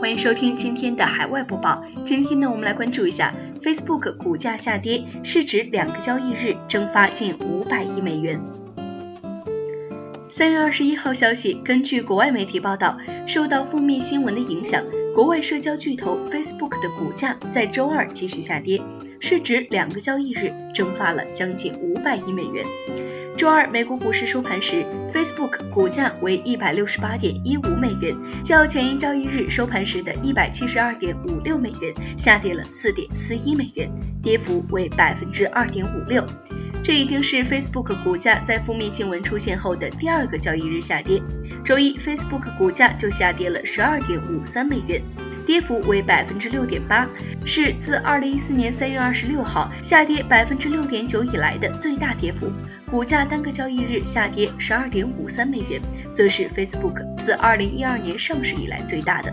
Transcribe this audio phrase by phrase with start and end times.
[0.00, 1.82] 欢迎收听今天的海外播报。
[2.04, 3.32] 今天呢，我们来关注一下
[3.62, 8.40] Facebook 股价下跌，市值两个交易日蒸发近五百亿美元。
[10.30, 14.82] 三月二十一号消息，根据国外媒体报道，受到负面新闻的影响，
[15.14, 18.80] 国外社交巨头 Facebook 的股价在周二继续下跌，
[19.18, 22.64] 市值两个交易日蒸发了将近五百亿美元。
[23.36, 33.90] 周二，美国股市收盘时，Facebook 股价为一百六十八点一五美元，较前一交易日收盘时的一百七十二点五六美元下跌了四点四一美元，
[34.22, 36.24] 跌幅为百分之二点五六。
[36.84, 41.18] 这已经是 Facebook 股价在负面新闻出现后的第二个交易日下跌。
[41.64, 45.00] 周一，Facebook 股价就下跌了十二点五三美元，
[45.46, 47.08] 跌幅为百分之六点八，
[47.46, 52.52] 是自二零一四年三月二十六号下跌百分之六点九以来的最大跌幅。
[52.90, 55.80] 股价单个交易日下跌十二点五三美元，
[56.14, 59.32] 则是 Facebook 自二零一二年上市以来最大的。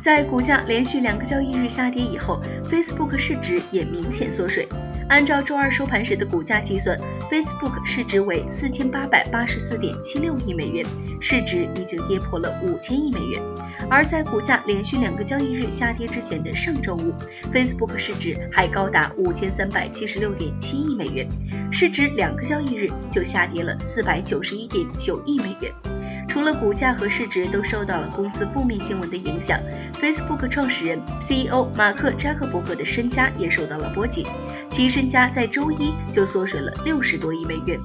[0.00, 4.68] 在股价连续两个交易日下跌以后，Facebook 市值也明显缩水。
[5.08, 6.98] 按照周二收盘时的股价计算
[7.30, 10.84] ，Facebook 市值为四千八百八十四点七六亿美元，
[11.20, 13.40] 市值已经跌破了五千亿美元。
[13.88, 17.14] 而在股价连续两个交易日下跌之前的上周五
[17.52, 21.28] ，Facebook 市值还高达五千三百七十六点七亿美元，
[21.70, 25.95] 市值两个交易日就下跌了四百九十一点九亿美元。
[26.36, 29.58] 除了股价和市值都受到了公司负面新闻的影响
[29.94, 34.26] ，Facebook 创始人 CEO 马克扎克伯格的身家也受到了波及，
[34.68, 37.80] 其身家在周一就缩水了六十多亿美元。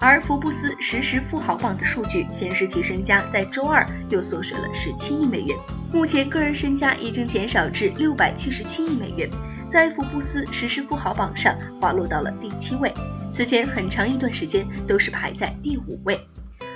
[0.00, 5.56] 而福布斯实时富豪榜的数据显示，其身家在周二又缩水了十七亿美元，
[5.92, 9.30] 目前个人身家已经减少至六百七十七亿美元，
[9.68, 12.92] 在福布斯实时富豪榜上滑落到了第七位，
[13.30, 16.20] 此前很长一段时间都是排在第五位。